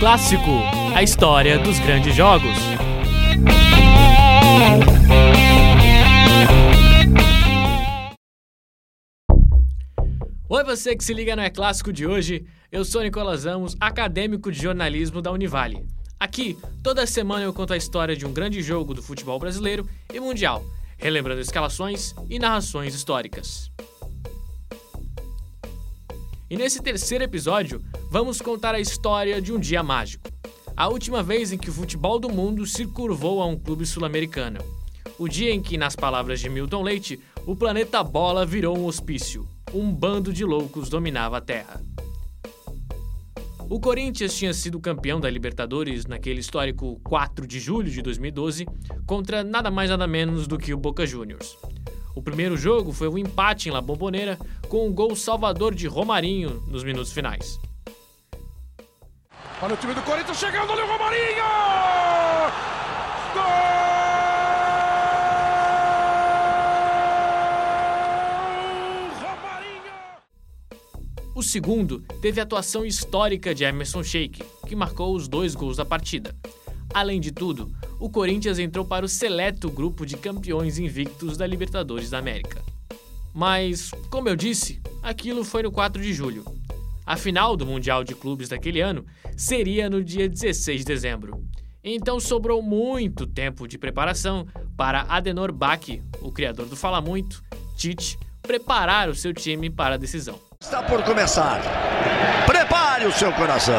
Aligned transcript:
Clássico, 0.00 0.50
a 0.96 1.02
história 1.02 1.58
dos 1.58 1.78
grandes 1.78 2.16
jogos. 2.16 2.56
Oi, 10.48 10.64
você 10.64 10.96
que 10.96 11.04
se 11.04 11.12
liga 11.12 11.36
no 11.36 11.42
É 11.42 11.50
Clássico 11.50 11.92
de 11.92 12.06
hoje. 12.06 12.46
Eu 12.72 12.82
sou 12.82 13.02
Nicolas 13.02 13.44
Amos, 13.44 13.76
acadêmico 13.78 14.50
de 14.50 14.62
jornalismo 14.62 15.20
da 15.20 15.30
Univale. 15.30 15.86
Aqui, 16.18 16.56
toda 16.82 17.06
semana 17.06 17.44
eu 17.44 17.52
conto 17.52 17.74
a 17.74 17.76
história 17.76 18.16
de 18.16 18.24
um 18.24 18.32
grande 18.32 18.62
jogo 18.62 18.94
do 18.94 19.02
futebol 19.02 19.38
brasileiro 19.38 19.86
e 20.10 20.18
mundial, 20.18 20.64
relembrando 20.96 21.42
escalações 21.42 22.14
e 22.30 22.38
narrações 22.38 22.94
históricas. 22.94 23.70
E 26.50 26.56
nesse 26.56 26.82
terceiro 26.82 27.22
episódio, 27.22 27.80
vamos 28.10 28.40
contar 28.40 28.74
a 28.74 28.80
história 28.80 29.40
de 29.40 29.52
um 29.52 29.60
dia 29.60 29.84
mágico. 29.84 30.28
A 30.76 30.88
última 30.88 31.22
vez 31.22 31.52
em 31.52 31.58
que 31.58 31.70
o 31.70 31.72
futebol 31.72 32.18
do 32.18 32.28
mundo 32.28 32.66
se 32.66 32.84
curvou 32.86 33.40
a 33.40 33.46
um 33.46 33.56
clube 33.56 33.86
sul-americano. 33.86 34.58
O 35.16 35.28
dia 35.28 35.52
em 35.52 35.62
que, 35.62 35.78
nas 35.78 35.94
palavras 35.94 36.40
de 36.40 36.48
Milton 36.48 36.82
Leite, 36.82 37.20
o 37.46 37.54
planeta 37.54 38.02
Bola 38.02 38.44
virou 38.44 38.76
um 38.76 38.86
hospício. 38.86 39.46
Um 39.72 39.94
bando 39.94 40.32
de 40.32 40.44
loucos 40.44 40.88
dominava 40.88 41.36
a 41.36 41.40
Terra. 41.40 41.80
O 43.68 43.78
Corinthians 43.78 44.34
tinha 44.34 44.52
sido 44.52 44.80
campeão 44.80 45.20
da 45.20 45.30
Libertadores 45.30 46.04
naquele 46.04 46.40
histórico 46.40 47.00
4 47.04 47.46
de 47.46 47.60
julho 47.60 47.88
de 47.88 48.02
2012 48.02 48.66
contra 49.06 49.44
nada 49.44 49.70
mais 49.70 49.88
nada 49.88 50.08
menos 50.08 50.48
do 50.48 50.58
que 50.58 50.74
o 50.74 50.76
Boca 50.76 51.06
Juniors. 51.06 51.56
O 52.20 52.22
primeiro 52.22 52.54
jogo 52.54 52.92
foi 52.92 53.08
um 53.08 53.16
empate 53.16 53.70
em 53.70 53.72
La 53.72 53.80
Bombonera 53.80 54.38
com 54.68 54.86
um 54.86 54.92
gol 54.92 55.16
salvador 55.16 55.74
de 55.74 55.86
Romarinho 55.86 56.62
nos 56.68 56.84
minutos 56.84 57.14
finais. 57.14 57.58
Olha 59.62 59.72
o 59.72 59.76
time 59.78 59.94
do 59.94 60.02
Corinthians 60.02 60.36
chegando 60.36 60.70
o 60.70 60.86
Romarinho! 60.86 61.44
Gol! 63.32 63.42
Romarinho! 69.22 69.92
O 71.34 71.42
segundo 71.42 72.00
teve 72.20 72.38
a 72.38 72.42
atuação 72.42 72.84
histórica 72.84 73.54
de 73.54 73.64
Emerson 73.64 74.02
Sheik, 74.02 74.44
que 74.66 74.76
marcou 74.76 75.16
os 75.16 75.26
dois 75.26 75.54
gols 75.54 75.78
da 75.78 75.86
partida. 75.86 76.36
Além 76.92 77.18
de 77.18 77.32
tudo, 77.32 77.74
o 78.00 78.08
Corinthians 78.08 78.58
entrou 78.58 78.84
para 78.84 79.04
o 79.04 79.08
seleto 79.08 79.70
grupo 79.70 80.06
de 80.06 80.16
campeões 80.16 80.78
invictos 80.78 81.36
da 81.36 81.46
Libertadores 81.46 82.08
da 82.08 82.18
América. 82.18 82.62
Mas, 83.32 83.90
como 84.08 84.28
eu 84.28 84.34
disse, 84.34 84.80
aquilo 85.02 85.44
foi 85.44 85.62
no 85.62 85.70
4 85.70 86.02
de 86.02 86.12
julho. 86.12 86.44
A 87.06 87.16
final 87.16 87.56
do 87.56 87.66
Mundial 87.66 88.02
de 88.02 88.14
Clubes 88.14 88.48
daquele 88.48 88.80
ano 88.80 89.04
seria 89.36 89.90
no 89.90 90.02
dia 90.02 90.28
16 90.28 90.80
de 90.80 90.84
dezembro. 90.86 91.44
Então 91.84 92.18
sobrou 92.18 92.62
muito 92.62 93.26
tempo 93.26 93.68
de 93.68 93.78
preparação 93.78 94.46
para 94.76 95.02
Adenor 95.02 95.52
Bach, 95.52 95.86
o 96.20 96.32
criador 96.32 96.66
do 96.66 96.76
Fala 96.76 97.00
Muito, 97.00 97.42
Tite, 97.76 98.18
preparar 98.42 99.08
o 99.08 99.14
seu 99.14 99.32
time 99.32 99.68
para 99.70 99.94
a 99.94 99.98
decisão. 99.98 100.38
Está 100.60 100.82
por 100.82 101.02
começar. 101.02 101.60
Prepare 102.46 103.06
o 103.06 103.12
seu 103.12 103.32
coração. 103.32 103.74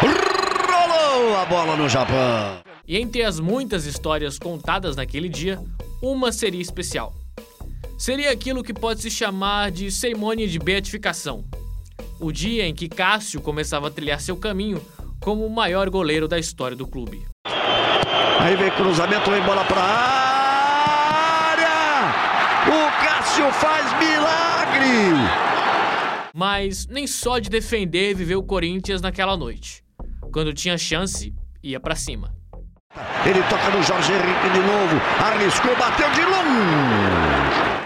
Rolou 0.00 1.36
a 1.36 1.44
bola 1.44 1.76
no 1.76 1.88
Japão. 1.88 2.73
E 2.86 2.98
entre 2.98 3.22
as 3.22 3.40
muitas 3.40 3.86
histórias 3.86 4.38
contadas 4.38 4.94
naquele 4.96 5.28
dia, 5.28 5.58
uma 6.02 6.30
seria 6.30 6.60
especial. 6.60 7.14
Seria 7.96 8.30
aquilo 8.30 8.62
que 8.62 8.74
pode 8.74 9.00
se 9.00 9.10
chamar 9.10 9.70
de 9.70 9.90
cerimônia 9.90 10.46
de 10.46 10.58
beatificação. 10.58 11.44
O 12.20 12.30
dia 12.30 12.66
em 12.66 12.74
que 12.74 12.88
Cássio 12.88 13.40
começava 13.40 13.88
a 13.88 13.90
trilhar 13.90 14.20
seu 14.20 14.36
caminho 14.36 14.82
como 15.20 15.46
o 15.46 15.50
maior 15.50 15.88
goleiro 15.88 16.28
da 16.28 16.38
história 16.38 16.76
do 16.76 16.86
clube. 16.86 17.26
Aí 18.40 18.56
vem 18.56 18.70
cruzamento, 18.72 19.30
vem 19.30 19.42
bola 19.42 19.64
para 19.64 19.80
área. 19.80 21.64
O 22.68 22.90
Cássio 23.02 23.50
faz 23.52 23.86
milagre. 23.98 25.30
Mas 26.34 26.86
nem 26.86 27.06
só 27.06 27.38
de 27.38 27.48
defender 27.48 28.14
viveu 28.14 28.40
o 28.40 28.44
Corinthians 28.44 29.00
naquela 29.00 29.34
noite. 29.36 29.82
Quando 30.30 30.52
tinha 30.52 30.76
chance, 30.76 31.32
ia 31.62 31.80
para 31.80 31.94
cima. 31.94 32.34
Ele 33.26 33.42
toca 33.44 33.70
no 33.70 33.82
Jorge 33.82 34.12
Henrique 34.12 34.50
de 34.50 34.60
novo. 34.60 35.00
Arriscou, 35.18 35.76
bateu 35.76 36.10
de 36.10 36.22
longe. 36.22 37.84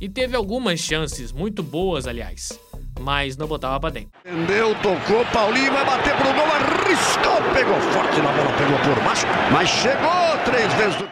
E 0.00 0.08
teve 0.08 0.34
algumas 0.34 0.80
chances, 0.80 1.30
muito 1.30 1.62
boas, 1.62 2.06
aliás, 2.06 2.58
mas 2.98 3.36
não 3.36 3.46
botava 3.46 3.78
para 3.78 3.90
dentro. 3.90 4.10
Entendeu, 4.24 4.74
tocou, 4.76 5.26
Paulinho 5.26 5.72
vai 5.72 5.84
bater 5.84 6.16
pro 6.16 6.32
gol, 6.32 6.46
arriscou, 6.46 7.52
pegou 7.52 7.80
forte 7.92 8.18
na 8.18 8.32
bola, 8.32 8.52
pegou 8.56 8.78
por 8.78 9.04
baixo, 9.04 9.26
mas 9.52 9.68
chegou 9.68 10.38
três 10.44 10.72
vezes. 10.74 11.10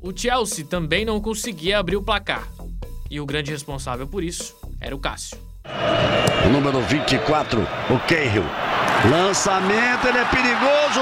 O 0.00 0.16
Chelsea 0.16 0.64
também 0.64 1.04
não 1.04 1.20
conseguia 1.20 1.78
abrir 1.78 1.96
o 1.96 2.02
placar. 2.02 2.48
E 3.10 3.20
o 3.20 3.26
grande 3.26 3.50
responsável 3.50 4.06
por 4.06 4.24
isso 4.24 4.56
era 4.80 4.94
o 4.94 4.98
Cássio. 4.98 5.38
O 6.44 6.48
número 6.48 6.80
24, 6.80 7.60
o 7.60 7.98
Cahill. 8.06 8.44
Lançamento, 9.10 10.06
ele 10.06 10.18
é 10.18 10.24
perigoso, 10.24 11.00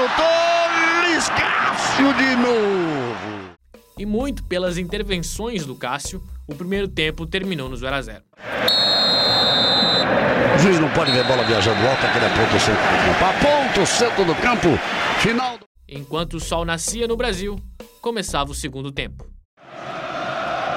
Torres, 1.15 1.29
Cássio 1.29 2.13
de 2.13 2.35
novo. 2.35 3.55
E 3.97 4.05
muito 4.05 4.43
pelas 4.43 4.77
intervenções 4.77 5.65
do 5.65 5.75
Cássio, 5.75 6.21
o 6.45 6.53
primeiro 6.53 6.87
tempo 6.87 7.25
terminou 7.25 7.69
no 7.69 7.77
0 7.77 7.95
a 7.95 8.01
0. 8.01 8.23
O 10.55 10.59
juiz 10.59 10.79
não 10.79 10.89
pode 10.89 11.11
ver 11.11 11.23
bola 11.25 11.43
viajando 11.43 11.79
alta, 11.87 12.07
aquele 12.07 12.25
é 12.25 12.29
ponto 12.29 12.59
centro 12.59 12.83
do 12.83 13.19
campo. 13.19 13.85
Centro 13.85 14.25
do 14.25 14.35
campo, 14.35 14.67
final. 15.19 15.57
Do... 15.57 15.65
Enquanto 15.87 16.33
o 16.35 16.39
sol 16.39 16.65
nascia 16.65 17.07
no 17.07 17.15
Brasil, 17.15 17.57
começava 18.01 18.51
o 18.51 18.55
segundo 18.55 18.91
tempo. 18.91 19.25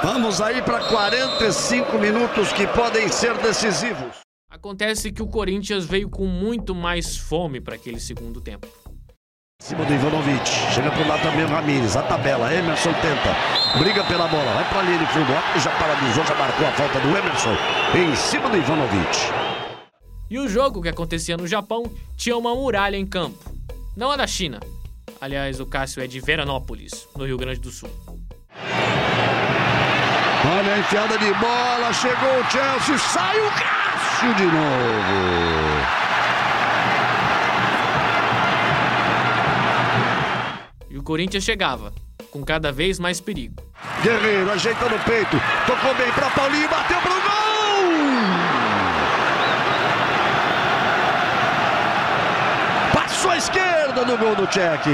Vamos 0.02 0.40
aí 0.40 0.62
para 0.62 0.80
45 0.84 1.98
minutos 1.98 2.52
que 2.52 2.66
podem 2.68 3.08
ser 3.08 3.36
decisivos. 3.38 4.20
Acontece 4.50 5.10
que 5.10 5.22
o 5.22 5.26
Corinthians 5.26 5.84
veio 5.84 6.08
com 6.08 6.26
muito 6.26 6.74
mais 6.74 7.16
fome 7.16 7.60
para 7.60 7.74
aquele 7.74 7.98
segundo 7.98 8.40
tempo. 8.40 8.68
Cima 9.60 9.84
do 9.84 9.92
Ivanovic, 9.92 10.48
chega 10.72 10.88
pro 10.92 11.06
lado 11.08 11.20
também 11.20 11.44
o 11.44 11.48
Ramires, 11.48 11.96
a 11.96 12.02
tabela, 12.04 12.54
Emerson 12.54 12.92
tenta, 12.92 13.36
briga 13.76 14.04
pela 14.04 14.28
bola, 14.28 14.52
vai 14.54 14.68
pra 14.68 14.82
linha 14.82 14.98
de 14.98 15.06
fundo, 15.06 15.32
já 15.60 15.70
paralisou, 15.72 16.24
já 16.24 16.34
marcou 16.36 16.64
a 16.64 16.70
falta 16.70 17.00
do 17.00 17.08
Emerson, 17.08 17.56
em 17.92 18.14
cima 18.14 18.48
do 18.48 18.56
Ivanovic. 18.56 19.18
E 20.30 20.38
o 20.38 20.48
jogo 20.48 20.80
que 20.80 20.88
acontecia 20.88 21.36
no 21.36 21.44
Japão 21.44 21.90
tinha 22.16 22.36
uma 22.36 22.54
muralha 22.54 22.96
em 22.96 23.04
campo, 23.04 23.52
não 23.96 24.12
a 24.12 24.16
da 24.16 24.28
China. 24.28 24.60
Aliás, 25.20 25.58
o 25.58 25.66
Cássio 25.66 26.04
é 26.04 26.06
de 26.06 26.20
Veranópolis, 26.20 27.08
no 27.16 27.26
Rio 27.26 27.36
Grande 27.36 27.58
do 27.58 27.72
Sul. 27.72 27.90
Olha 30.56 30.74
a 30.74 30.78
enfiada 30.78 31.18
de 31.18 31.34
bola, 31.34 31.92
chegou 31.92 32.40
o 32.40 32.44
Chelsea, 32.48 32.96
sai 32.96 33.36
o 33.40 33.50
Cássio 33.50 34.34
de 34.36 34.44
novo. 34.44 36.07
Corinthians 41.08 41.42
chegava, 41.42 41.90
com 42.30 42.44
cada 42.44 42.70
vez 42.70 42.98
mais 42.98 43.18
perigo. 43.18 43.62
Guerreiro 44.02 44.50
ajeitando 44.50 44.94
o 44.94 45.04
peito, 45.04 45.38
tocou 45.66 45.94
bem 45.94 46.12
para 46.12 46.28
Paulinho, 46.28 46.68
bateu 46.68 47.00
pro 47.00 47.10
gol! 47.10 47.22
Passou 52.92 53.30
à 53.30 53.38
esquerda 53.38 54.04
no 54.04 54.18
gol 54.18 54.36
do 54.36 54.46
Tchek. 54.48 54.90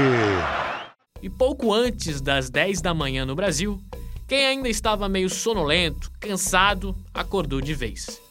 E 1.21 1.29
pouco 1.29 1.73
antes 1.73 2.21
das 2.21 2.49
10 2.49 2.79
da 2.79 2.93
manhã 2.93 3.25
no 3.25 3.35
Brasil, 3.35 3.77
quem 4.25 4.45
ainda 4.45 4.69
estava 4.69 5.09
meio 5.09 5.29
sonolento, 5.29 6.09
cansado, 6.17 6.95
acordou 7.13 7.59
de 7.59 7.73
vez. 7.73 8.21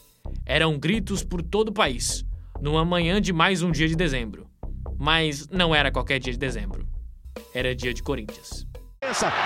Eram 0.46 0.78
gritos 0.78 1.22
por 1.22 1.42
todo 1.42 1.68
o 1.68 1.74
país, 1.74 2.24
numa 2.62 2.82
manhã 2.82 3.20
de 3.20 3.30
mais 3.30 3.60
um 3.60 3.70
dia 3.70 3.86
de 3.86 3.94
dezembro. 3.94 4.46
Mas 4.98 5.46
não 5.50 5.74
era 5.74 5.92
qualquer 5.92 6.18
dia 6.18 6.32
de 6.32 6.38
dezembro. 6.38 6.93
Era 7.54 7.72
dia 7.72 7.94
de 7.94 8.02
Corinthians. 8.02 8.66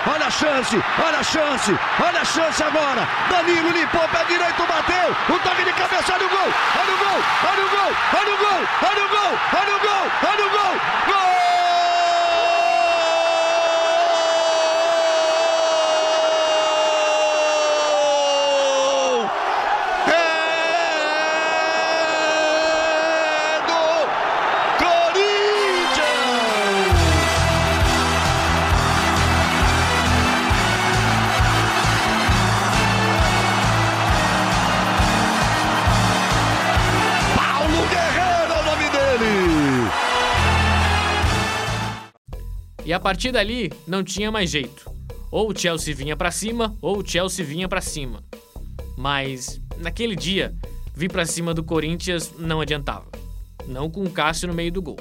Olha 0.07 0.25
a 0.25 0.31
chance, 0.31 0.75
olha 0.97 1.19
a 1.19 1.23
chance, 1.23 1.71
olha 2.01 2.21
a 2.21 2.25
chance 2.25 2.63
agora. 2.63 3.07
Danilo 3.29 3.69
limpou, 3.69 4.01
pé 4.09 4.25
direito, 4.25 4.65
bateu. 4.65 5.11
O 5.29 5.39
toque 5.39 5.63
de 5.63 5.73
cabeça, 5.73 6.15
olha 6.15 6.25
o 6.25 6.29
gol, 6.29 6.49
olha 6.79 6.93
o 6.93 6.97
gol, 6.97 7.21
olha 7.49 7.63
o 7.63 7.69
gol, 7.69 7.91
olha 8.17 8.33
o 8.33 8.37
gol, 8.39 8.61
olha 8.81 9.05
o 9.05 9.09
gol, 9.09 9.33
olha 9.53 9.75
o 9.75 9.79
gol, 9.79 10.05
olha 10.27 10.45
o 10.45 10.49
gol. 10.49 10.73
Gol! 11.05 11.19
É 11.19 11.28
E 42.89 42.93
a 42.93 42.99
partir 42.99 43.31
dali 43.31 43.71
não 43.85 44.03
tinha 44.03 44.31
mais 44.31 44.49
jeito. 44.49 44.91
Ou 45.29 45.51
o 45.51 45.55
Chelsea 45.55 45.93
vinha 45.93 46.17
para 46.17 46.31
cima, 46.31 46.75
ou 46.81 46.97
o 46.97 47.07
Chelsea 47.07 47.45
vinha 47.45 47.69
para 47.69 47.81
cima. 47.81 48.23
Mas 48.97 49.61
naquele 49.77 50.15
dia, 50.15 50.55
vir 50.95 51.11
para 51.11 51.23
cima 51.23 51.53
do 51.53 51.63
Corinthians 51.63 52.33
não 52.39 52.61
adiantava. 52.61 53.05
Não 53.67 53.91
com 53.91 54.03
o 54.03 54.09
Cássio 54.09 54.47
no 54.47 54.55
meio 54.55 54.71
do 54.71 54.81
gol. 54.81 54.97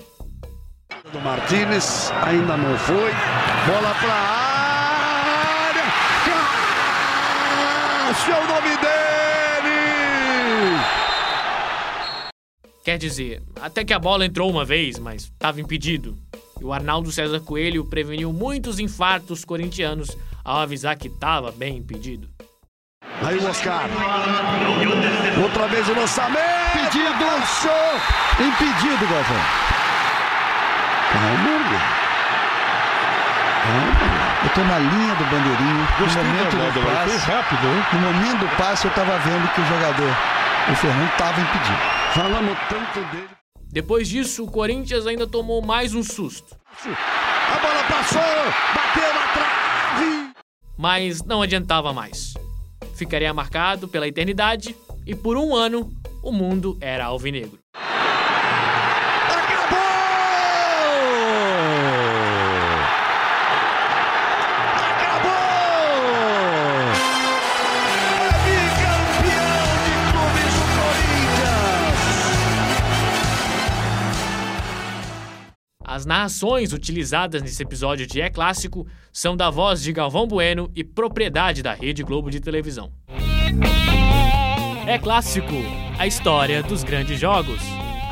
Do 1.10 1.18
Martinez 1.20 2.12
ainda 2.26 2.58
não 2.58 2.76
foi. 2.76 3.10
Bola 3.66 3.94
para 3.94 4.12
área. 4.12 5.84
Cássio 8.12 8.34
é 8.34 8.38
o 8.38 8.48
nome 8.48 8.76
dele. 8.76 8.97
Quer 12.88 12.96
dizer, 12.96 13.42
até 13.60 13.84
que 13.84 13.92
a 13.92 13.98
bola 13.98 14.24
entrou 14.24 14.50
uma 14.50 14.64
vez, 14.64 14.98
mas 14.98 15.24
estava 15.24 15.60
impedido. 15.60 16.16
E 16.58 16.64
o 16.64 16.72
Arnaldo 16.72 17.12
César 17.12 17.38
Coelho 17.38 17.84
preveniu 17.84 18.32
muitos 18.32 18.78
infartos 18.78 19.44
corintianos 19.44 20.16
ao 20.42 20.60
avisar 20.60 20.96
que 20.96 21.08
estava 21.08 21.52
bem 21.52 21.76
impedido. 21.76 22.30
Aí 23.20 23.36
o 23.36 23.46
Oscar. 23.46 23.90
Outra 25.42 25.68
vez 25.68 25.86
o 25.86 25.92
lançamento. 25.92 26.40
Impedido. 26.78 27.26
Show. 27.60 28.46
Impedido, 28.46 29.06
Galvão. 29.06 29.36
Calma. 31.12 31.68
Calma. 33.64 34.44
Eu 34.44 34.50
tô 34.54 34.60
na 34.62 34.78
linha 34.78 35.14
do 35.14 35.24
bandeirinho. 35.24 35.88
Gostei 35.98 36.22
no 36.22 36.28
momento 36.30 36.72
do 36.72 36.80
bola, 36.80 36.96
passe. 36.96 37.18
foi 37.18 37.34
rápido, 37.34 37.66
hein? 37.66 37.84
No 37.92 38.00
momento 38.00 38.38
do 38.38 38.56
passe, 38.56 38.86
eu 38.86 38.90
tava 38.92 39.18
vendo 39.18 39.46
que 39.52 39.60
o 39.60 39.66
jogador, 39.66 40.16
o 40.72 40.74
Fernando, 40.74 41.16
tava 41.18 41.38
impedido. 41.38 41.97
Falamos 42.18 42.58
tanto 42.68 43.12
dele. 43.12 43.28
Depois 43.70 44.08
disso, 44.08 44.42
o 44.42 44.50
Corinthians 44.50 45.06
ainda 45.06 45.24
tomou 45.24 45.62
mais 45.62 45.94
um 45.94 46.02
susto. 46.02 46.58
A 46.84 47.58
bola 47.60 47.84
passou. 47.88 48.20
Bateu 48.74 49.14
na 49.14 49.32
trave. 49.32 50.32
Mas 50.76 51.22
não 51.22 51.42
adiantava 51.42 51.92
mais. 51.92 52.34
Ficaria 52.96 53.32
marcado 53.32 53.86
pela 53.86 54.08
eternidade 54.08 54.74
e 55.06 55.14
por 55.14 55.36
um 55.36 55.54
ano 55.54 55.92
o 56.20 56.32
mundo 56.32 56.76
era 56.80 57.04
alvinegro. 57.04 57.60
As 75.98 76.06
narrações 76.06 76.72
utilizadas 76.72 77.42
nesse 77.42 77.60
episódio 77.60 78.06
de 78.06 78.20
É 78.20 78.30
Clássico 78.30 78.86
são 79.12 79.36
da 79.36 79.50
voz 79.50 79.82
de 79.82 79.92
Galvão 79.92 80.28
Bueno 80.28 80.70
e 80.72 80.84
propriedade 80.84 81.60
da 81.60 81.74
Rede 81.74 82.04
Globo 82.04 82.30
de 82.30 82.38
televisão. 82.38 82.92
É 84.86 84.96
Clássico, 84.96 85.54
a 85.98 86.06
história 86.06 86.62
dos 86.62 86.84
grandes 86.84 87.18
jogos. 87.18 87.58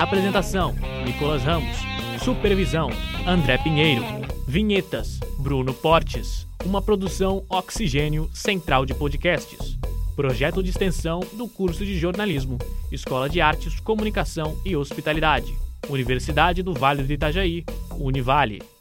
Apresentação: 0.00 0.74
Nicolas 1.04 1.44
Ramos. 1.44 1.76
Supervisão: 2.24 2.90
André 3.24 3.56
Pinheiro. 3.56 4.02
Vinhetas: 4.48 5.20
Bruno 5.38 5.72
Portes. 5.72 6.44
Uma 6.64 6.82
produção 6.82 7.44
Oxigênio 7.48 8.28
Central 8.34 8.84
de 8.84 8.94
Podcasts. 8.94 9.78
Projeto 10.16 10.60
de 10.60 10.70
extensão 10.70 11.20
do 11.34 11.46
curso 11.46 11.84
de 11.84 11.96
jornalismo, 11.96 12.58
Escola 12.90 13.28
de 13.28 13.40
Artes, 13.40 13.78
Comunicação 13.78 14.60
e 14.64 14.74
Hospitalidade. 14.74 15.54
Universidade 15.88 16.62
do 16.62 16.72
Vale 16.74 17.02
do 17.02 17.12
Itajaí, 17.12 17.64
Univale. 17.98 18.75